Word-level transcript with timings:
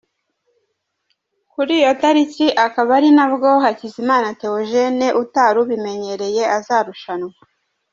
Kuri 1.51 1.71
iyo 1.79 1.91
tariki 2.01 2.47
akaba 2.65 2.91
ari 2.97 3.09
na 3.17 3.25
bwo 3.33 3.49
Hakizimana 3.63 4.27
Theogene 4.39 5.07
utari 5.23 5.57
ubiremereye 5.63 6.43
azarushanwa. 6.57 7.33